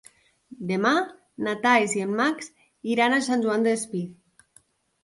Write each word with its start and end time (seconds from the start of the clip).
Demà 0.71 0.93
na 1.47 1.53
Thaís 1.67 1.93
i 1.99 2.01
en 2.09 2.17
Max 2.23 2.51
iran 2.95 3.19
a 3.21 3.25
Sant 3.31 3.47
Joan 3.47 3.71
Despí. 3.71 4.05